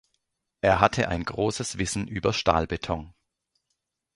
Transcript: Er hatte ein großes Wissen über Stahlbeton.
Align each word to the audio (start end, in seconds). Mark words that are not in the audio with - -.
Er 0.61 0.79
hatte 0.81 1.09
ein 1.09 1.23
großes 1.23 1.77
Wissen 1.77 2.07
über 2.07 2.33
Stahlbeton. 2.33 3.13